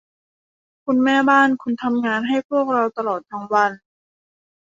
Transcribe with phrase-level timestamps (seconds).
[0.85, 3.71] คุณแม่บ้าน คุณทำงานให้พวกเราตลอดทั้งวัน